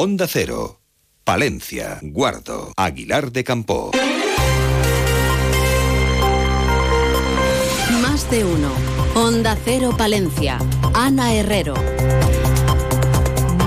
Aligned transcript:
Onda 0.00 0.28
Cero, 0.28 0.80
Palencia, 1.24 1.98
Guardo, 2.02 2.72
Aguilar 2.76 3.32
de 3.32 3.42
Campo. 3.42 3.90
Más 8.00 8.30
de 8.30 8.44
uno. 8.44 8.70
Onda 9.16 9.58
Cero 9.64 9.96
Palencia. 9.98 10.60
Ana 10.94 11.34
Herrero. 11.34 11.74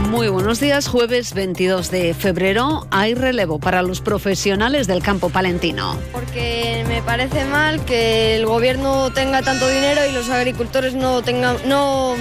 Muy 0.09 0.29
buenos 0.29 0.61
días, 0.61 0.87
jueves 0.87 1.33
22 1.33 1.91
de 1.91 2.13
febrero 2.13 2.87
hay 2.91 3.13
relevo 3.13 3.59
para 3.59 3.81
los 3.81 3.99
profesionales 3.99 4.87
del 4.87 5.03
campo 5.03 5.29
palentino. 5.29 5.97
Porque 6.13 6.85
me 6.87 7.01
parece 7.01 7.43
mal 7.43 7.83
que 7.83 8.37
el 8.37 8.45
gobierno 8.45 9.11
tenga 9.11 9.41
tanto 9.41 9.67
dinero 9.67 9.99
y 10.09 10.13
los 10.13 10.29
agricultores 10.29 10.93
no 10.93 11.21
tengan, 11.23 11.57
no, 11.67 12.15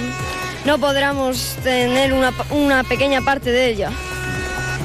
no 0.65 0.77
podamos 0.77 1.57
tener 1.63 2.13
una, 2.13 2.33
una 2.51 2.83
pequeña 2.83 3.21
parte 3.21 3.51
de 3.51 3.69
ella. 3.69 3.91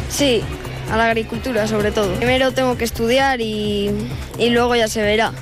Sí, 0.09 0.43
a 0.91 0.97
la 0.97 1.07
agricultura 1.07 1.66
sobre 1.66 1.93
todo. 1.93 2.15
Primero 2.15 2.52
tengo 2.52 2.77
que 2.77 2.85
estudiar 2.85 3.41
y, 3.41 3.91
y 4.39 4.51
luego 4.51 4.75
ya 4.77 4.89
se 4.89 5.02
verá. 5.02 5.33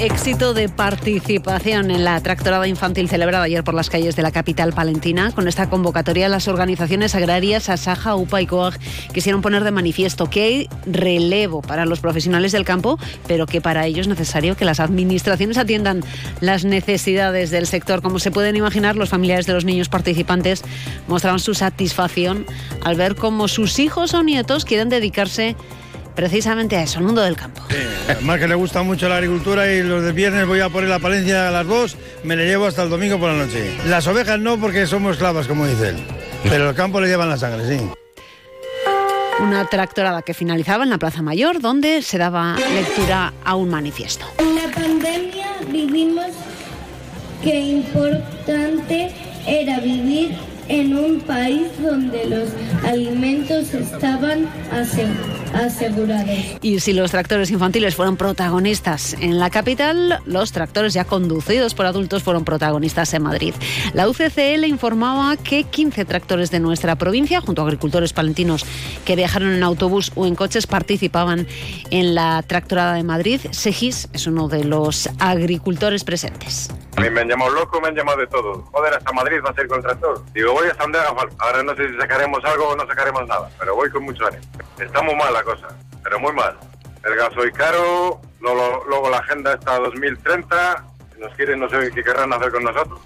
Éxito 0.00 0.54
de 0.54 0.68
participación 0.68 1.90
en 1.90 2.04
la 2.04 2.20
tractorada 2.20 2.68
infantil 2.68 3.08
celebrada 3.08 3.42
ayer 3.42 3.64
por 3.64 3.74
las 3.74 3.90
calles 3.90 4.14
de 4.14 4.22
la 4.22 4.30
capital 4.30 4.72
palentina. 4.72 5.32
Con 5.32 5.48
esta 5.48 5.68
convocatoria, 5.68 6.28
las 6.28 6.46
organizaciones 6.46 7.16
agrarias 7.16 7.68
Asaja, 7.68 8.14
UPA 8.14 8.40
y 8.40 8.46
COAG 8.46 8.78
quisieron 9.12 9.42
poner 9.42 9.64
de 9.64 9.72
manifiesto 9.72 10.30
que 10.30 10.42
hay 10.44 10.68
relevo 10.86 11.62
para 11.62 11.84
los 11.84 11.98
profesionales 11.98 12.52
del 12.52 12.64
campo, 12.64 12.96
pero 13.26 13.46
que 13.46 13.60
para 13.60 13.86
ello 13.86 14.00
es 14.00 14.06
necesario 14.06 14.56
que 14.56 14.64
las 14.64 14.78
administraciones 14.78 15.58
atiendan 15.58 16.04
las 16.40 16.64
necesidades 16.64 17.50
del 17.50 17.66
sector. 17.66 18.00
Como 18.00 18.20
se 18.20 18.30
pueden 18.30 18.54
imaginar, 18.54 18.94
los 18.94 19.08
familiares 19.08 19.46
de 19.46 19.54
los 19.54 19.64
niños 19.64 19.88
participantes 19.88 20.62
mostraban 21.08 21.40
su 21.40 21.54
satisfacción 21.54 22.46
al 22.84 22.94
ver 22.94 23.16
cómo 23.16 23.48
sus 23.48 23.80
hijos 23.80 24.14
o 24.14 24.22
nietos 24.22 24.64
quieren 24.64 24.90
dedicarse 24.90 25.56
precisamente 26.18 26.74
a 26.74 26.82
eso, 26.82 26.98
al 26.98 27.04
mundo 27.04 27.22
del 27.22 27.36
campo. 27.36 27.62
Más 28.22 28.40
que 28.40 28.48
le 28.48 28.56
gusta 28.56 28.82
mucho 28.82 29.08
la 29.08 29.18
agricultura 29.18 29.72
y 29.72 29.84
los 29.84 30.02
del 30.02 30.14
viernes 30.14 30.48
voy 30.48 30.58
a 30.58 30.68
poner 30.68 30.88
la 30.88 30.98
Palencia 30.98 31.46
a 31.46 31.52
las 31.52 31.64
dos, 31.64 31.96
me 32.24 32.34
le 32.34 32.44
llevo 32.44 32.66
hasta 32.66 32.82
el 32.82 32.90
domingo 32.90 33.20
por 33.20 33.30
la 33.30 33.46
noche. 33.46 33.72
Las 33.86 34.04
ovejas 34.08 34.40
no 34.40 34.58
porque 34.58 34.84
somos 34.88 35.16
clavas, 35.16 35.46
como 35.46 35.64
dice 35.64 35.90
él, 35.90 35.96
pero 36.42 36.70
el 36.70 36.74
campo 36.74 37.00
le 37.00 37.06
llevan 37.06 37.28
la 37.28 37.36
sangre, 37.36 37.68
sí. 37.68 37.88
Una 39.40 39.64
tractorada 39.66 40.22
que 40.22 40.34
finalizaba 40.34 40.82
en 40.82 40.90
la 40.90 40.98
Plaza 40.98 41.22
Mayor, 41.22 41.60
donde 41.60 42.02
se 42.02 42.18
daba 42.18 42.56
lectura 42.74 43.32
a 43.44 43.54
un 43.54 43.68
manifiesto. 43.68 44.26
En 44.38 44.56
la 44.56 44.74
pandemia 44.74 45.46
vivimos 45.70 46.32
que 47.44 47.60
importante 47.60 49.12
era 49.46 49.78
vivir 49.78 50.36
en 50.66 50.96
un 50.98 51.20
país 51.20 51.68
donde 51.80 52.26
los 52.26 52.48
alimentos 52.84 53.72
estaban 53.72 54.48
asegurados. 55.54 56.58
Y 56.62 56.80
si 56.80 56.92
los 56.92 57.10
tractores 57.10 57.50
infantiles 57.50 57.94
fueron 57.94 58.16
protagonistas 58.16 59.14
en 59.14 59.38
la 59.38 59.50
capital, 59.50 60.20
los 60.26 60.52
tractores 60.52 60.94
ya 60.94 61.04
conducidos 61.04 61.74
por 61.74 61.86
adultos 61.86 62.22
fueron 62.22 62.44
protagonistas 62.44 63.14
en 63.14 63.22
Madrid. 63.22 63.54
La 63.92 64.08
UCCL 64.08 64.64
informaba 64.64 65.36
que 65.36 65.64
15 65.64 66.04
tractores 66.04 66.50
de 66.50 66.60
nuestra 66.60 66.96
provincia, 66.96 67.40
junto 67.40 67.62
a 67.62 67.64
agricultores 67.64 68.12
palentinos 68.12 68.64
que 69.04 69.16
viajaron 69.16 69.52
en 69.52 69.62
autobús 69.62 70.12
o 70.14 70.26
en 70.26 70.34
coches, 70.34 70.66
participaban 70.66 71.46
en 71.90 72.14
la 72.14 72.42
tractorada 72.42 72.94
de 72.94 73.04
Madrid. 73.04 73.40
Segis 73.50 74.08
es 74.12 74.26
uno 74.26 74.48
de 74.48 74.64
los 74.64 75.08
agricultores 75.18 76.04
presentes. 76.04 76.70
A 76.96 77.00
mí 77.00 77.10
me 77.10 77.20
han 77.20 77.28
llamado 77.28 77.50
loco, 77.52 77.80
me 77.80 77.88
han 77.88 77.94
llamado 77.94 78.18
de 78.18 78.26
todo. 78.26 78.64
Joder, 78.72 78.94
hasta 78.94 79.12
Madrid 79.12 79.36
va 79.44 79.50
a 79.50 79.54
ser 79.54 79.68
con 79.68 79.80
tractor. 79.80 80.20
Digo, 80.34 80.52
voy 80.52 80.66
hasta 80.66 80.82
donde 80.82 80.98
haga 80.98 81.14
falta. 81.14 81.36
Ahora 81.38 81.62
no 81.62 81.76
sé 81.76 81.88
si 81.88 81.96
sacaremos 81.96 82.44
algo 82.44 82.68
o 82.70 82.76
no 82.76 82.86
sacaremos 82.86 83.26
nada, 83.28 83.48
pero 83.58 83.76
voy 83.76 83.88
con 83.90 84.02
mucho 84.02 84.26
ánimo. 84.26 84.42
Está 84.78 85.02
muy 85.02 85.14
mal 85.14 85.34
la 85.38 85.44
cosa, 85.44 85.68
pero 86.02 86.18
muy 86.18 86.32
mal. 86.32 86.56
El 87.04 87.14
gasoil 87.16 87.52
caro, 87.52 88.20
luego, 88.40 88.84
luego 88.88 89.10
la 89.10 89.18
agenda 89.18 89.54
está 89.54 89.78
2030, 89.78 90.84
si 91.14 91.20
nos 91.20 91.34
quieren 91.34 91.60
no 91.60 91.68
sé 91.68 91.90
qué 91.94 92.02
querrán 92.02 92.32
hacer 92.32 92.50
con 92.50 92.64
nosotros. 92.64 93.00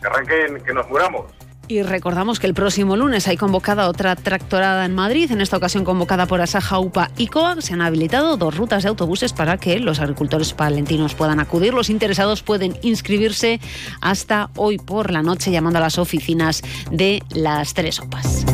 Que 0.00 0.06
arranquen, 0.06 0.62
que 0.62 0.74
nos 0.74 0.88
muramos. 0.88 1.26
Y 1.68 1.82
recordamos 1.82 2.38
que 2.38 2.46
el 2.46 2.54
próximo 2.54 2.96
lunes 2.96 3.26
hay 3.26 3.36
convocada 3.36 3.88
otra 3.88 4.14
tractorada 4.14 4.84
en 4.84 4.94
Madrid, 4.94 5.32
en 5.32 5.40
esta 5.40 5.56
ocasión 5.56 5.84
convocada 5.84 6.26
por 6.26 6.40
Asaja, 6.40 6.78
UPA 6.78 7.10
y 7.16 7.26
COAG. 7.26 7.60
Se 7.60 7.74
han 7.74 7.80
habilitado 7.80 8.36
dos 8.36 8.56
rutas 8.56 8.84
de 8.84 8.88
autobuses 8.88 9.32
para 9.32 9.56
que 9.56 9.80
los 9.80 9.98
agricultores 9.98 10.52
palentinos 10.52 11.14
puedan 11.14 11.40
acudir. 11.40 11.74
Los 11.74 11.90
interesados 11.90 12.42
pueden 12.44 12.78
inscribirse 12.82 13.60
hasta 14.00 14.50
hoy 14.54 14.78
por 14.78 15.10
la 15.10 15.22
noche 15.22 15.50
llamando 15.50 15.78
a 15.78 15.82
las 15.82 15.98
oficinas 15.98 16.62
de 16.92 17.22
las 17.30 17.74
tres 17.74 17.98
OPAs. 17.98 18.46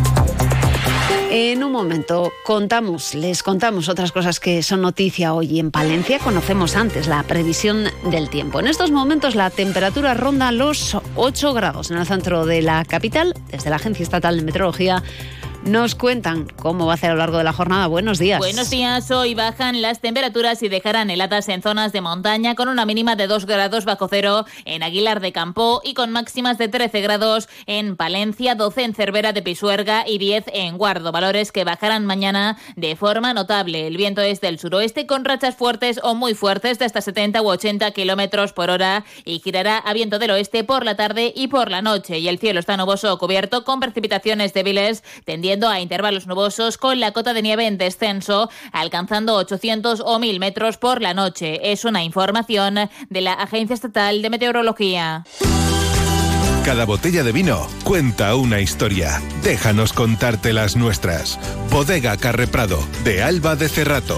En 1.34 1.65
un 1.65 1.72
momento 1.72 2.31
contamos, 2.44 3.15
les 3.15 3.43
contamos 3.43 3.88
otras 3.88 4.12
cosas 4.12 4.38
que 4.38 4.62
son 4.62 4.82
noticia 4.82 5.32
hoy 5.32 5.60
en 5.60 5.70
Palencia. 5.70 6.19
Conocemos 6.19 6.76
antes 6.76 7.06
la 7.06 7.22
previsión 7.22 7.87
del 8.10 8.28
tiempo. 8.28 8.60
En 8.60 8.66
estos 8.66 8.91
momentos 8.91 9.34
la 9.34 9.48
temperatura 9.48 10.12
ronda 10.12 10.53
los 10.53 10.94
8 11.16 11.54
grados 11.54 11.91
en 11.91 11.97
el 11.97 12.04
centro 12.04 12.44
de 12.44 12.60
la 12.60 12.84
capital. 12.84 13.32
Desde 13.50 13.71
la 13.71 13.76
Agencia 13.76 14.03
Estatal 14.03 14.37
de 14.37 14.42
Meteorología 14.42 15.03
nos 15.64 15.94
cuentan 15.94 16.48
cómo 16.56 16.86
va 16.86 16.94
a 16.94 16.96
ser 16.96 17.10
a 17.10 17.12
lo 17.14 17.18
largo 17.20 17.38
de 17.38 17.44
la 17.44 17.52
jornada. 17.52 17.86
Buenos 17.86 18.18
días. 18.18 18.38
Buenos 18.38 18.68
días. 18.68 19.10
Hoy 19.10 19.34
bajan 19.34 19.80
las 19.80 20.00
temperaturas 20.00 20.62
y 20.62 20.68
dejarán 20.68 21.08
heladas 21.10 21.48
en 21.48 21.62
zonas 21.62 21.92
de 21.92 22.00
montaña 22.00 22.54
con 22.56 22.68
una 22.68 22.84
mínima 22.84 23.14
de 23.14 23.28
2 23.28 23.46
grados 23.46 23.84
bajo 23.84 24.08
cero 24.08 24.44
en 24.64 24.82
Aguilar 24.82 25.20
de 25.20 25.32
Campo 25.32 25.80
y 25.84 25.94
con 25.94 26.10
máximas 26.10 26.58
de 26.58 26.68
13 26.68 27.00
grados 27.00 27.48
en 27.66 27.96
Palencia, 27.96 28.56
12 28.56 28.82
en 28.82 28.94
Cervera 28.94 29.32
de 29.32 29.42
Pisuerga 29.42 30.04
y 30.06 30.18
10 30.18 30.46
en 30.52 30.78
Guardo. 30.78 31.12
Valores 31.12 31.52
que 31.52 31.64
bajarán 31.64 32.06
mañana 32.06 32.58
de 32.74 32.96
forma 32.96 33.32
notable. 33.32 33.86
El 33.86 33.96
viento 33.96 34.20
es 34.20 34.40
del 34.40 34.58
suroeste 34.58 35.06
con 35.06 35.24
rachas 35.24 35.54
fuertes 35.54 36.00
o 36.02 36.14
muy 36.14 36.34
fuertes 36.34 36.80
de 36.80 36.86
hasta 36.86 37.00
70 37.00 37.40
u 37.40 37.48
80 37.48 37.90
kilómetros 37.92 38.52
por 38.52 38.70
hora 38.70 39.04
y 39.24 39.38
girará 39.38 39.78
a 39.78 39.92
viento 39.92 40.18
del 40.18 40.32
oeste 40.32 40.64
por 40.64 40.84
la 40.84 40.96
tarde 40.96 41.32
y 41.36 41.46
por 41.46 41.70
la 41.70 41.82
noche. 41.82 42.18
Y 42.18 42.28
el 42.28 42.38
cielo 42.38 42.58
está 42.58 42.76
nuboso 42.76 43.16
cubierto 43.18 43.64
con 43.64 43.78
precipitaciones 43.78 44.54
débiles 44.54 45.04
tendiendo 45.24 45.51
a 45.52 45.80
intervalos 45.80 46.26
nubosos 46.26 46.78
con 46.78 46.98
la 46.98 47.12
cota 47.12 47.34
de 47.34 47.42
nieve 47.42 47.66
en 47.66 47.76
descenso, 47.76 48.48
alcanzando 48.72 49.34
800 49.36 50.02
o 50.04 50.18
1000 50.18 50.40
metros 50.40 50.78
por 50.78 51.02
la 51.02 51.12
noche. 51.12 51.72
Es 51.72 51.84
una 51.84 52.02
información 52.02 52.88
de 53.10 53.20
la 53.20 53.34
Agencia 53.34 53.74
Estatal 53.74 54.22
de 54.22 54.30
Meteorología. 54.30 55.24
Cada 56.64 56.86
botella 56.86 57.22
de 57.22 57.32
vino 57.32 57.66
cuenta 57.84 58.34
una 58.34 58.60
historia. 58.60 59.20
Déjanos 59.42 59.92
contarte 59.92 60.52
las 60.52 60.76
nuestras. 60.76 61.38
Bodega 61.70 62.16
Carre 62.16 62.46
Prado, 62.46 62.78
de 63.04 63.22
Alba 63.22 63.56
de 63.56 63.68
Cerrato. 63.68 64.16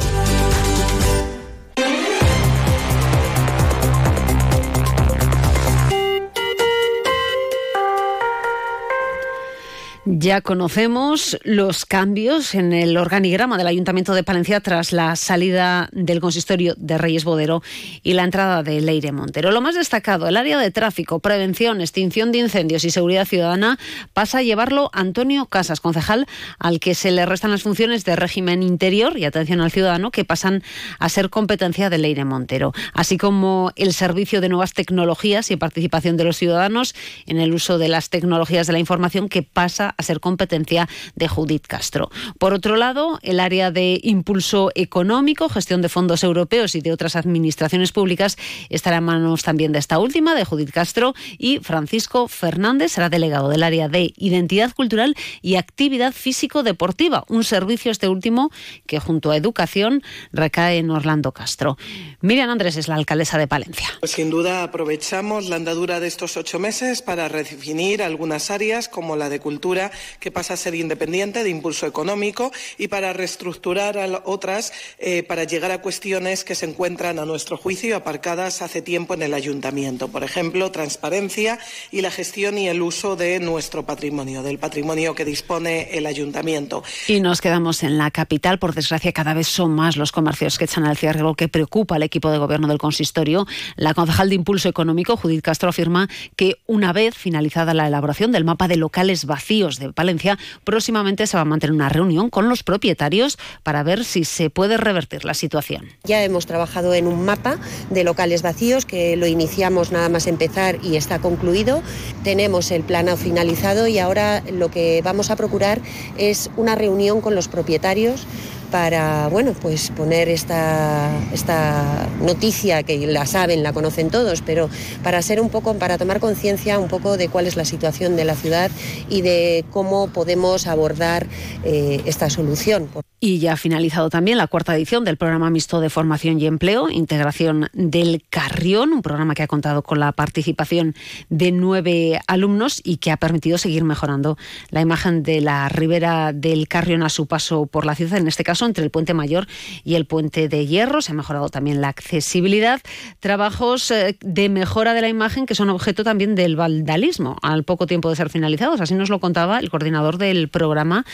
Ya 10.25 10.41
conocemos 10.41 11.37
los 11.43 11.85
cambios 11.85 12.55
en 12.55 12.73
el 12.73 12.97
organigrama 12.97 13.59
del 13.59 13.67
Ayuntamiento 13.67 14.15
de 14.15 14.23
Palencia 14.23 14.61
tras 14.61 14.91
la 14.91 15.17
salida 15.17 15.91
del 15.93 16.21
consistorio 16.21 16.73
de 16.79 16.97
Reyes 16.97 17.25
Bodero 17.25 17.63
y 18.03 18.15
la 18.15 18.25
entrada 18.25 18.63
de 18.63 18.81
Leire 18.81 19.13
Montero. 19.13 19.51
Lo 19.51 19.61
más 19.61 19.75
destacado, 19.75 20.27
el 20.27 20.39
área 20.39 20.57
de 20.59 20.71
tráfico, 20.71 21.19
prevención, 21.19 21.83
extinción 21.83 22.33
de 22.33 22.39
incendios 22.39 22.87
y 22.87 22.91
seguridad 22.91 23.27
ciudadana 23.27 23.79
pasa 24.15 24.39
a 24.39 24.43
llevarlo 24.43 24.89
Antonio 24.95 25.45
Casas, 25.45 25.81
concejal 25.81 26.27
al 26.59 26.81
que 26.81 26.95
se 26.95 27.11
le 27.11 27.27
restan 27.27 27.51
las 27.51 27.63
funciones 27.63 28.07
de 28.07 28.17
régimen 28.17 28.63
interior 28.63 29.19
y 29.19 29.27
atención 29.27 29.61
al 29.61 29.73
ciudadano 29.73 30.11
que 30.11 30.25
pasan 30.25 30.63
a 31.01 31.11
ser 31.11 31.29
competencia 31.29 31.91
de 31.91 31.99
Leire 31.99 32.25
Montero, 32.25 32.73
así 32.95 33.19
como 33.19 33.73
el 33.77 33.93
servicio 33.93 34.41
de 34.41 34.49
nuevas 34.49 34.73
tecnologías 34.73 35.51
y 35.51 35.57
participación 35.57 36.17
de 36.17 36.25
los 36.25 36.39
ciudadanos 36.39 36.95
en 37.27 37.41
el 37.41 37.53
uso 37.53 37.77
de 37.77 37.89
las 37.89 38.09
tecnologías 38.09 38.67
de 38.67 38.73
la 38.73 38.79
información 38.79 39.29
que 39.29 39.43
pasa 39.43 39.95
a 39.99 40.03
ser 40.03 40.14
competencia 40.21 40.89
de 41.15 41.29
Judith 41.29 41.67
Castro. 41.67 42.11
Por 42.39 42.55
otro 42.55 42.77
lado, 42.77 43.19
el 43.23 43.41
área 43.41 43.71
de 43.71 44.01
impulso 44.03 44.71
económico, 44.75 45.49
gestión 45.49 45.83
de 45.83 45.89
fondos 45.89 46.25
europeos 46.25 46.75
y 46.75 46.81
de 46.81 46.93
otras 46.93 47.17
administraciones 47.17 47.93
públicas 47.93 48.37
estará 48.69 48.99
en 48.99 49.05
manos 49.05 49.43
también 49.43 49.73
de 49.73 49.79
esta 49.79 49.99
última, 49.99 50.35
de 50.35 50.45
Judith 50.45 50.71
Castro, 50.71 51.15
y 51.39 51.59
Francisco 51.59 52.29
Fernández 52.29 52.93
será 52.93 53.09
delegado 53.09 53.49
del 53.49 53.63
área 53.63 53.89
de 53.89 54.13
identidad 54.17 54.73
cultural 54.73 55.15
y 55.43 55.57
actividad 55.57 56.13
físico-deportiva, 56.13 57.25
un 57.29 57.45
servicio 57.45 57.91
este 57.91 58.09
último 58.09 58.51
que 58.87 59.01
junto 59.01 59.31
a 59.31 59.37
educación 59.37 60.03
recae 60.33 60.79
en 60.79 60.91
Orlando 60.91 61.33
Castro. 61.33 61.77
Miriam 62.21 62.51
Andrés 62.51 62.77
es 62.77 62.89
la 62.89 62.95
alcaldesa 62.95 63.39
de 63.39 63.47
Palencia. 63.47 63.89
Pues 64.01 64.13
sin 64.13 64.31
duda 64.31 64.63
aprovechamos 64.63 65.49
la 65.49 65.57
andadura 65.57 66.01
de 66.01 66.07
estos 66.07 66.37
ocho 66.37 66.59
meses 66.59 67.03
para 67.03 67.29
redefinir 67.29 68.03
algunas 68.03 68.51
áreas 68.51 68.89
como 68.89 69.17
la 69.17 69.29
de 69.29 69.41
cultura 69.41 69.91
que 70.21 70.31
pasa 70.31 70.55
a 70.55 70.57
ser 70.57 70.75
independiente 70.75 71.45
de 71.45 71.51
impulso 71.51 71.87
económico 71.87 72.53
y 72.79 72.89
para 72.89 73.13
reestructurar 73.13 73.99
a 73.99 74.23
otras 74.25 74.73
eh, 74.99 75.23
para 75.23 75.45
llegar 75.45 75.71
a 75.71 75.81
cuestiones 75.81 76.45
que 76.45 76.55
se 76.55 76.67
encuentran 76.67 77.19
a 77.19 77.25
nuestro 77.25 77.57
juicio 77.57 77.97
aparcadas 77.97 78.63
hace 78.63 78.83
tiempo 78.83 79.15
en 79.15 79.23
el 79.23 79.35
ayuntamiento. 79.35 80.09
Por 80.09 80.25
ejemplo, 80.25 80.71
transparencia 80.71 81.59
y 81.91 82.01
la 82.01 82.11
gestión 82.11 82.59
y 82.59 82.69
el 82.69 82.83
uso 82.83 83.17
de 83.17 83.41
nuestro 83.41 83.85
patrimonio, 83.85 84.43
del 84.43 84.59
patrimonio 84.59 85.15
que 85.15 85.25
dispone 85.25 85.97
el 85.97 86.07
ayuntamiento. 86.07 86.83
Y 87.09 87.21
nos 87.21 87.41
quedamos 87.41 87.83
en 87.83 87.99
la 87.99 88.11
capital. 88.11 88.59
Por 88.59 88.75
desgracia, 88.75 89.13
cada 89.13 89.35
vez 89.35 89.47
son 89.47 89.73
más 89.73 89.97
los 89.97 90.13
comercios 90.13 90.59
que 90.59 90.65
echan 90.65 90.85
al 90.85 90.97
cierre, 90.97 91.21
lo 91.21 91.35
que 91.35 91.49
preocupa 91.49 91.97
al 91.97 92.03
equipo 92.03 92.31
de 92.31 92.39
gobierno 92.39 92.69
del 92.69 92.79
consistorio. 92.79 93.47
La 93.77 93.95
concejal 93.95 94.29
de 94.29 94.35
Impulso 94.35 94.69
Económico, 94.69 95.17
Judith 95.17 95.43
Castro, 95.43 95.69
afirma 95.69 96.09
que 96.37 96.59
una 96.67 96.93
vez 96.93 97.15
finalizada 97.15 97.75
la 97.75 97.87
elaboración 97.87 98.33
del 98.33 98.45
mapa 98.45 98.69
de 98.69 98.77
locales 98.77 99.25
vacíos 99.25 99.79
de 99.79 99.84
Palencia, 99.93 100.39
próximamente 100.65 101.27
se 101.27 101.37
va 101.37 101.43
a 101.43 101.45
mantener 101.45 101.75
una 101.75 101.89
reunión 101.89 102.31
con 102.31 102.49
los 102.49 102.63
propietarios 102.63 103.39
para 103.63 103.83
ver 103.83 104.05
si 104.05 104.25
se 104.25 104.51
puede 104.51 104.77
revertir 104.77 105.25
la 105.25 105.35
situación. 105.35 105.89
Ya 106.05 106.23
hemos 106.23 106.47
trabajado 106.47 106.95
en 106.95 107.07
un 107.07 107.25
mapa 107.25 107.59
de 107.91 108.05
locales 108.05 108.43
vacíos 108.43 108.87
que 108.87 109.17
lo 109.17 109.27
iniciamos 109.27 109.93
nada 109.93 110.09
más 110.09 110.27
empezar 110.27 110.79
y 110.83 110.97
está 110.97 111.19
concluido. 111.19 111.83
Tenemos 112.23 112.71
el 112.71 112.83
plano 112.83 113.17
finalizado 113.17 113.87
y 113.87 113.99
ahora 113.99 114.43
lo 114.53 114.71
que 114.71 115.03
vamos 115.05 115.31
a 115.31 115.37
procurar 115.37 115.81
es 116.17 116.51
una 116.57 116.75
reunión 116.75 117.21
con 117.21 117.35
los 117.35 117.49
propietarios 117.49 118.27
para 118.75 119.29
bueno 119.29 119.53
pues 119.53 119.91
poner 119.91 120.29
esta, 120.29 121.09
esta 121.33 122.09
noticia 122.21 122.83
que 122.83 123.07
la 123.07 123.25
saben, 123.25 123.63
la 123.63 123.73
conocen 123.73 124.11
todos, 124.11 124.43
pero 124.43 124.69
para 125.05 125.23
ser 125.23 125.41
un 125.41 125.49
poco, 125.49 125.75
para 125.75 125.97
tomar 125.97 126.19
conciencia 126.19 126.81
un 126.81 126.89
poco 126.89 127.17
de 127.17 127.29
cuál 127.29 127.47
es 127.47 127.55
la 127.55 127.65
situación 127.65 128.17
de 128.17 128.25
la 128.25 128.35
ciudad 128.35 128.73
y 129.09 129.23
de 129.23 129.65
cómo 129.71 130.09
podemos 130.09 130.67
abordar 130.67 131.29
eh, 131.63 132.03
esta 132.05 132.29
solución. 132.31 132.89
Y 133.27 133.39
ya 133.39 133.55
ha 133.55 133.57
finalizado 133.57 134.11
también 134.11 134.37
la 134.37 134.49
cuarta 134.49 134.77
edición 134.77 135.03
del 135.03 135.17
programa 135.17 135.49
mixto 135.49 135.81
de 135.81 135.89
formación 135.89 136.39
y 136.39 136.47
empleo, 136.47 136.91
integración 136.91 137.71
del 137.73 138.23
Carrión, 138.29 138.93
un 138.93 139.01
programa 139.01 139.35
que 139.35 139.43
ha 139.43 139.47
contado 139.47 139.81
con 139.81 139.99
la 139.99 140.13
participación 140.13 140.95
de 141.31 141.51
nueve 141.51 142.21
alumnos 142.27 142.83
y 142.85 142.99
que 142.99 143.11
ha 143.11 143.17
permitido 143.17 143.57
seguir 143.57 143.83
mejorando 143.83 144.37
la 144.69 144.83
imagen 144.83 145.23
de 145.23 145.41
la 145.41 145.71
ribera 145.71 146.35
del 146.35 146.69
Carrión 146.69 147.03
a 147.03 147.09
su 147.09 147.27
paso 147.27 147.65
por 147.65 147.87
la 147.87 147.95
ciudad, 147.95 148.19
en 148.19 148.29
este 148.29 148.45
caso 148.45 148.67
entre 148.67 148.85
el 148.85 148.91
puente 148.91 149.15
mayor 149.15 149.47
y 149.85 149.95
el 149.95 150.05
puente 150.05 150.51
de 150.51 150.67
hierro. 150.67 151.01
Se 151.01 151.13
ha 151.13 151.15
mejorado 151.15 151.49
también 151.49 151.81
la 151.81 151.89
accesibilidad. 151.89 152.83
Trabajos 153.21 153.91
eh, 153.91 154.19
de 154.21 154.51
mejora 154.51 154.93
de 154.93 155.01
la 155.01 155.09
imagen 155.09 155.47
que 155.47 155.55
son 155.55 155.71
objeto 155.71 156.05
también 156.05 156.35
del 156.35 156.57
vandalismo 156.57 157.39
al 157.41 157.65
poco 157.65 157.87
tiempo 157.87 158.11
de 158.11 158.17
ser 158.17 158.29
finalizados. 158.29 158.83
Así 158.83 158.95
nos 158.95 159.09
lo 159.09 159.19
contaba 159.19 159.61
el 159.61 159.71
coordinador 159.71 160.19
del 160.19 160.51
programa, 160.51 161.07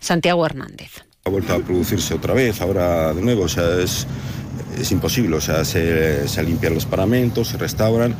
Santiago 0.00 0.46
Hernández. 0.46 1.07
Ha 1.28 1.30
vuelto 1.30 1.52
a 1.52 1.58
producirse 1.58 2.14
otra 2.14 2.32
vez, 2.32 2.62
ahora 2.62 3.12
de 3.12 3.20
nuevo, 3.20 3.42
o 3.42 3.48
sea, 3.48 3.82
es, 3.82 4.06
es 4.80 4.90
imposible, 4.92 5.36
o 5.36 5.40
sea, 5.42 5.62
se, 5.62 6.26
se 6.26 6.42
limpian 6.42 6.72
los 6.72 6.86
paramentos, 6.86 7.48
se 7.48 7.58
restauran 7.58 8.14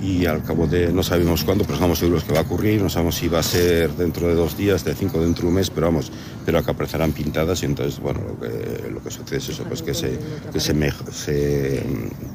y 0.00 0.26
al 0.26 0.42
cabo 0.42 0.66
de 0.66 0.92
no 0.92 1.02
sabemos 1.02 1.44
cuándo, 1.44 1.64
pero 1.64 1.74
estamos 1.74 1.98
seguros 1.98 2.24
que 2.24 2.32
va 2.32 2.40
a 2.40 2.42
ocurrir, 2.42 2.80
no 2.80 2.88
sabemos 2.88 3.16
si 3.16 3.28
va 3.28 3.40
a 3.40 3.42
ser 3.42 3.90
dentro 3.92 4.28
de 4.28 4.34
dos 4.34 4.56
días, 4.56 4.84
de 4.84 4.94
cinco, 4.94 5.20
dentro 5.20 5.42
de 5.42 5.48
un 5.48 5.54
mes, 5.54 5.70
pero 5.70 5.86
vamos, 5.88 6.10
pero 6.46 6.64
que 6.64 6.70
aparecerán 6.70 7.12
pintadas 7.12 7.62
y 7.62 7.66
entonces, 7.66 8.00
bueno, 8.00 8.20
lo 8.20 8.40
que, 8.40 8.90
lo 8.90 9.02
que 9.02 9.10
sucede 9.10 9.38
es 9.38 9.48
eso, 9.50 9.64
pues 9.64 9.82
que 9.82 9.92
se, 9.92 10.18
que 10.52 10.60
se, 10.60 10.74
se, 11.12 11.82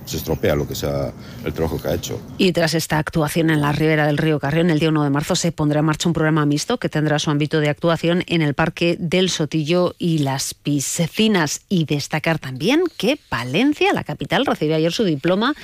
se, 0.06 0.18
estropea 0.18 0.56
lo 0.56 0.68
que 0.68 0.76
sea 0.76 1.12
el 1.44 1.54
trabajo 1.54 1.82
que 1.82 1.88
ha 1.88 1.96
hecho. 1.96 2.20
Y 2.38 2.52
tras 2.52 2.74
esta 2.76 3.00
actuación 3.00 3.50
en 3.50 3.62
la 3.62 3.72
ribera 3.72 4.06
del 4.06 4.18
río 4.18 4.40
Carrión, 4.40 4.70
el 4.70 4.80
día 4.80 4.90
1 4.90 5.04
de 5.04 5.10
marzo 5.10 5.36
se 5.36 5.52
pondrá 5.52 5.80
en 5.80 5.86
marcha 5.86 6.08
un 6.08 6.14
programa 6.14 6.46
mixto 6.46 6.78
que 6.78 6.90
tendrá 6.90 7.18
su 7.20 7.32
ámbito 7.32 7.60
de 7.60 7.70
actuación 7.70 8.24
en 8.28 8.42
el 8.42 8.54
Parque 8.54 8.96
del 9.00 9.30
Sotillo 9.30 9.96
y 9.98 10.20
las 10.20 10.54
Piscinas. 10.54 11.62
Y 11.70 11.86
destacar 11.86 12.40
también 12.40 12.84
que 12.98 13.18
Palencia, 13.30 13.94
la 13.94 14.04
capital, 14.04 14.46
recibió 14.46 14.76
ayer 14.76 14.92
su 14.92 15.04
diploma 15.04 15.56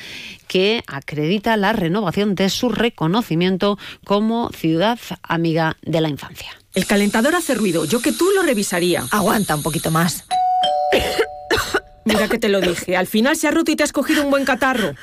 que 0.47 0.83
acredita 0.87 1.55
la 1.55 1.71
renovación 1.71 1.90
de 1.91 2.49
su 2.49 2.69
reconocimiento 2.69 3.77
como 4.05 4.49
ciudad 4.49 4.99
amiga 5.23 5.77
de 5.81 6.01
la 6.01 6.09
infancia. 6.09 6.49
El 6.73 6.85
calentador 6.85 7.35
hace 7.35 7.53
ruido, 7.53 7.85
yo 7.85 8.01
que 8.01 8.11
tú 8.11 8.29
lo 8.35 8.43
revisaría. 8.43 9.05
Aguanta 9.11 9.55
un 9.55 9.63
poquito 9.63 9.91
más. 9.91 10.25
Mira 12.05 12.27
que 12.27 12.39
te 12.39 12.49
lo 12.49 12.61
dije, 12.61 12.97
al 12.97 13.07
final 13.07 13.35
se 13.35 13.47
ha 13.47 13.51
roto 13.51 13.71
y 13.71 13.75
te 13.75 13.83
has 13.83 13.91
cogido 13.91 14.23
un 14.23 14.31
buen 14.31 14.45
catarro. 14.45 14.95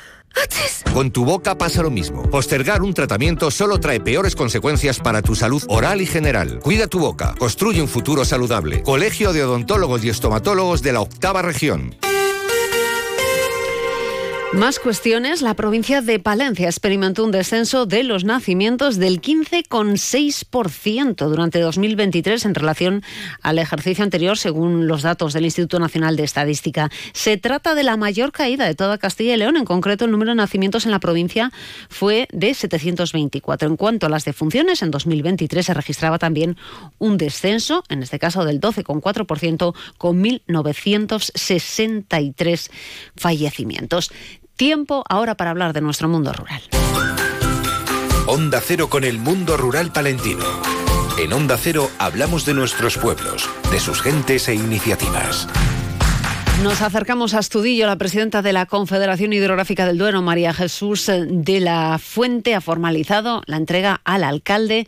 Con 0.93 1.11
tu 1.11 1.25
boca 1.25 1.57
pasa 1.57 1.81
lo 1.81 1.89
mismo. 1.89 2.23
Postergar 2.29 2.81
un 2.81 2.93
tratamiento 2.93 3.51
solo 3.51 3.79
trae 3.79 3.99
peores 3.99 4.35
consecuencias 4.35 4.99
para 4.99 5.21
tu 5.21 5.35
salud 5.35 5.63
oral 5.67 6.01
y 6.01 6.05
general. 6.05 6.59
Cuida 6.59 6.87
tu 6.87 6.99
boca. 6.99 7.35
Construye 7.37 7.81
un 7.81 7.87
futuro 7.87 8.25
saludable. 8.25 8.83
Colegio 8.83 9.33
de 9.33 9.43
Odontólogos 9.43 10.03
y 10.03 10.09
Estomatólogos 10.09 10.81
de 10.81 10.93
la 10.93 11.01
Octava 11.01 11.41
Región. 11.41 11.95
Más 14.53 14.79
cuestiones. 14.79 15.43
La 15.43 15.53
provincia 15.53 16.01
de 16.01 16.17
Palencia 16.17 16.67
experimentó 16.67 17.23
un 17.23 17.29
descenso 17.29 17.85
de 17.85 18.03
los 18.03 18.23
nacimientos 18.23 18.97
del 18.97 19.21
15,6% 19.21 21.29
durante 21.29 21.59
2023 21.59 22.45
en 22.45 22.55
relación 22.55 23.03
al 23.43 23.59
ejercicio 23.59 24.03
anterior, 24.03 24.39
según 24.39 24.87
los 24.87 25.03
datos 25.03 25.33
del 25.33 25.45
Instituto 25.45 25.79
Nacional 25.79 26.15
de 26.15 26.23
Estadística. 26.23 26.89
Se 27.13 27.37
trata 27.37 27.75
de 27.75 27.83
la 27.83 27.95
mayor 27.95 28.31
caída 28.31 28.65
de 28.65 28.73
toda 28.73 28.97
Castilla 28.97 29.35
y 29.35 29.37
León. 29.37 29.55
En 29.55 29.65
concreto, 29.65 30.05
el 30.05 30.11
número 30.11 30.31
de 30.31 30.37
nacimientos 30.37 30.85
en 30.85 30.91
la 30.91 30.99
provincia 30.99 31.51
fue 31.87 32.27
de 32.31 32.55
724. 32.55 33.69
En 33.69 33.77
cuanto 33.77 34.07
a 34.07 34.09
las 34.09 34.25
defunciones, 34.25 34.81
en 34.81 34.89
2023 34.89 35.63
se 35.63 35.75
registraba 35.75 36.17
también 36.17 36.57
un 36.97 37.19
descenso, 37.19 37.83
en 37.87 38.01
este 38.01 38.17
caso 38.17 38.45
del 38.45 38.59
12,4%, 38.59 39.75
con 39.99 40.23
1.963 40.23 42.71
fallecimientos. 43.15 44.09
Tiempo 44.59 45.05
ahora 45.07 45.35
para 45.35 45.51
hablar 45.51 45.71
de 45.71 45.79
nuestro 45.79 46.09
mundo 46.09 46.33
rural. 46.33 46.61
Onda 48.27 48.59
Cero 48.61 48.89
con 48.89 49.05
el 49.05 49.17
mundo 49.17 49.55
rural 49.55 49.93
palentino. 49.93 50.43
En 51.17 51.31
Onda 51.31 51.55
Cero 51.57 51.89
hablamos 51.97 52.45
de 52.45 52.55
nuestros 52.55 52.97
pueblos, 52.97 53.49
de 53.71 53.79
sus 53.79 54.01
gentes 54.01 54.49
e 54.49 54.55
iniciativas. 54.55 55.47
Nos 56.61 56.81
acercamos 56.81 57.35
a 57.35 57.39
Estudillo. 57.39 57.87
La 57.87 57.95
presidenta 57.95 58.41
de 58.41 58.51
la 58.51 58.65
Confederación 58.65 59.31
Hidrográfica 59.31 59.85
del 59.85 59.97
Duero, 59.97 60.21
María 60.21 60.53
Jesús 60.53 61.09
de 61.09 61.59
la 61.61 61.97
Fuente, 61.97 62.53
ha 62.53 62.59
formalizado 62.59 63.43
la 63.45 63.55
entrega 63.55 64.01
al 64.03 64.25
alcalde 64.25 64.87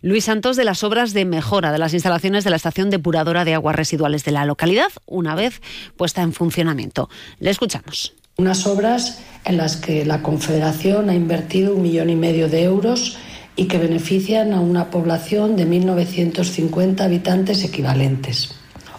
Luis 0.00 0.24
Santos 0.24 0.56
de 0.56 0.64
las 0.64 0.84
obras 0.84 1.12
de 1.12 1.26
mejora 1.26 1.70
de 1.70 1.78
las 1.78 1.92
instalaciones 1.92 2.44
de 2.44 2.50
la 2.50 2.56
estación 2.56 2.88
depuradora 2.88 3.44
de 3.44 3.52
aguas 3.52 3.76
residuales 3.76 4.24
de 4.24 4.32
la 4.32 4.46
localidad, 4.46 4.90
una 5.04 5.34
vez 5.34 5.60
puesta 5.98 6.22
en 6.22 6.32
funcionamiento. 6.32 7.10
Le 7.40 7.50
escuchamos. 7.50 8.14
Unas 8.42 8.66
obras 8.66 9.20
en 9.44 9.56
las 9.56 9.76
que 9.76 10.04
la 10.04 10.20
Confederación 10.20 11.10
ha 11.10 11.14
invertido 11.14 11.76
un 11.76 11.82
millón 11.82 12.10
y 12.10 12.16
medio 12.16 12.48
de 12.48 12.64
euros 12.64 13.16
y 13.54 13.66
que 13.66 13.78
benefician 13.78 14.52
a 14.52 14.60
una 14.60 14.90
población 14.90 15.54
de 15.54 15.64
1.950 15.64 17.02
habitantes 17.02 17.62
equivalentes. 17.62 18.56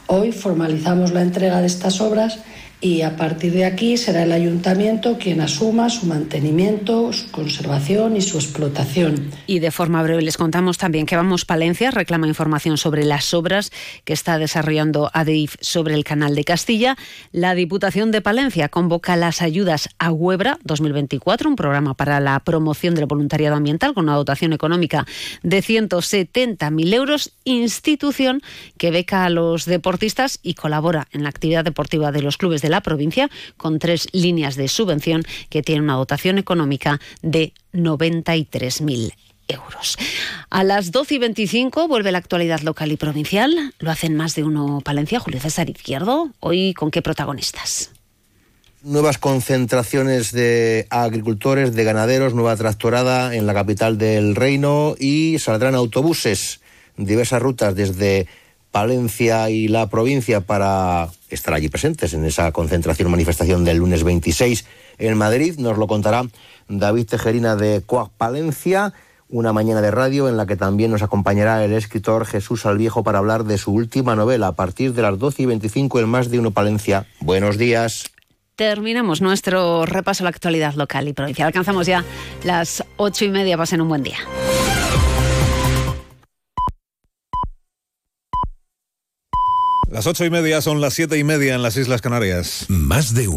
Hoy 0.07 0.31
formalizamos 0.31 1.11
la 1.11 1.23
entrega 1.23 1.59
de 1.59 1.67
estas 1.67 1.99
obras 1.99 2.39
y 2.83 3.01
a 3.01 3.15
partir 3.15 3.53
de 3.53 3.63
aquí 3.63 3.95
será 3.95 4.23
el 4.23 4.33
ayuntamiento 4.33 5.17
quien 5.17 5.39
asuma 5.39 5.89
su 5.89 6.05
mantenimiento, 6.05 7.13
su 7.13 7.31
conservación 7.31 8.17
y 8.17 8.21
su 8.21 8.37
explotación. 8.37 9.31
Y 9.47 9.59
de 9.59 9.71
forma 9.71 10.03
breve 10.03 10.21
les 10.21 10.35
contamos 10.35 10.77
también 10.77 11.05
que 11.05 11.15
Vamos 11.15 11.45
Palencia 11.45 11.91
reclama 11.91 12.27
información 12.27 12.77
sobre 12.77 13.05
las 13.05 13.33
obras 13.33 13.71
que 14.03 14.11
está 14.11 14.37
desarrollando 14.37 15.09
ADIF 15.13 15.55
sobre 15.61 15.93
el 15.93 16.03
canal 16.03 16.35
de 16.35 16.43
Castilla. 16.43 16.97
La 17.31 17.55
Diputación 17.55 18.11
de 18.11 18.19
Palencia 18.19 18.67
convoca 18.67 19.15
las 19.15 19.41
ayudas 19.41 19.87
a 19.97 20.11
Huebra 20.11 20.59
2024, 20.65 21.49
un 21.49 21.55
programa 21.55 21.93
para 21.93 22.19
la 22.19 22.37
promoción 22.41 22.95
del 22.95 23.05
voluntariado 23.05 23.55
ambiental 23.55 23.93
con 23.93 24.03
una 24.05 24.15
dotación 24.15 24.51
económica 24.51 25.05
de 25.41 25.63
170.000 25.63 26.93
euros, 26.93 27.31
institución 27.45 28.41
que 28.77 28.91
beca 28.91 29.23
a 29.23 29.29
los 29.29 29.63
deportistas 29.63 30.39
y 30.43 30.55
colabora 30.55 31.07
en 31.13 31.23
la 31.23 31.29
actividad 31.29 31.63
deportiva 31.63 32.11
de 32.11 32.21
los 32.21 32.35
clubes 32.35 32.61
de 32.61 32.72
la 32.73 32.81
provincia 32.81 33.29
con 33.55 33.79
tres 33.79 34.07
líneas 34.11 34.55
de 34.55 34.67
subvención 34.67 35.23
que 35.49 35.61
tienen 35.61 35.83
una 35.83 35.93
dotación 35.93 36.37
económica 36.37 36.99
de 37.21 37.53
93.000 37.73 39.13
euros. 39.47 39.97
A 40.49 40.63
las 40.63 40.91
12 40.91 41.15
y 41.15 41.17
25 41.19 41.87
vuelve 41.87 42.11
la 42.11 42.17
actualidad 42.17 42.61
local 42.61 42.91
y 42.91 42.97
provincial. 42.97 43.73
Lo 43.79 43.91
hacen 43.91 44.15
más 44.15 44.35
de 44.35 44.43
uno 44.43 44.81
Palencia, 44.83 45.19
Julio 45.19 45.39
César 45.39 45.69
Izquierdo. 45.69 46.31
Hoy, 46.39 46.73
¿con 46.73 46.91
qué 46.91 47.01
protagonistas? 47.01 47.91
Nuevas 48.81 49.17
concentraciones 49.17 50.31
de 50.31 50.87
agricultores, 50.89 51.73
de 51.73 51.83
ganaderos, 51.83 52.33
nueva 52.33 52.57
tractorada 52.57 53.33
en 53.35 53.45
la 53.45 53.53
capital 53.53 53.97
del 53.97 54.35
reino 54.35 54.95
y 54.99 55.39
saldrán 55.39 55.75
autobuses, 55.75 56.59
diversas 56.97 57.41
rutas 57.41 57.75
desde 57.75 58.27
Palencia 58.73 59.51
y 59.51 59.67
la 59.67 59.87
provincia 59.87 60.41
para 60.41 61.07
estar 61.29 61.53
allí 61.53 61.69
presentes 61.69 62.15
en 62.15 62.25
esa 62.25 62.51
concentración 62.51 63.11
manifestación 63.11 63.63
del 63.63 63.77
lunes 63.77 64.03
26 64.03 64.65
en 64.97 65.15
Madrid. 65.15 65.59
Nos 65.59 65.77
lo 65.77 65.85
contará 65.85 66.25
David 66.67 67.05
Tejerina 67.05 67.55
de 67.55 67.83
Coac 67.85 68.09
Palencia 68.17 68.93
una 69.29 69.53
mañana 69.53 69.81
de 69.81 69.91
radio 69.91 70.27
en 70.27 70.37
la 70.37 70.45
que 70.45 70.55
también 70.55 70.91
nos 70.91 71.01
acompañará 71.01 71.63
el 71.63 71.73
escritor 71.73 72.25
Jesús 72.25 72.65
Alviejo 72.65 73.03
para 73.03 73.19
hablar 73.19 73.43
de 73.45 73.57
su 73.57 73.71
última 73.73 74.15
novela 74.15 74.47
a 74.47 74.51
partir 74.55 74.93
de 74.93 75.01
las 75.03 75.17
12 75.19 75.43
y 75.43 75.45
25 75.45 75.99
en 75.99 76.09
Más 76.09 76.29
de 76.29 76.39
Uno 76.39 76.51
Palencia. 76.51 77.05
Buenos 77.19 77.57
días. 77.57 78.11
Terminamos 78.55 79.21
nuestro 79.21 79.85
repaso 79.85 80.23
a 80.23 80.25
la 80.25 80.29
actualidad 80.29 80.73
local 80.75 81.07
y 81.07 81.13
provincial. 81.13 81.47
Alcanzamos 81.47 81.87
ya 81.87 82.03
las 82.43 82.83
ocho 82.97 83.25
y 83.25 83.29
media. 83.29 83.57
Pasen 83.57 83.81
un 83.81 83.89
buen 83.89 84.03
día. 84.03 84.17
Las 89.93 90.07
ocho 90.07 90.25
y 90.25 90.31
media 90.31 90.59
son 90.59 90.81
las 90.81 90.95
siete 90.95 91.19
y 91.19 91.23
media 91.23 91.53
en 91.53 91.61
las 91.61 91.77
Islas 91.77 92.01
Canarias. 92.01 92.65
Más 92.67 93.13
de 93.13 93.27
uno. 93.27 93.31